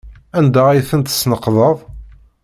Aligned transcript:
Anda 0.37 0.61
ay 0.67 0.81
ten-tesneqdeḍ? 0.89 1.77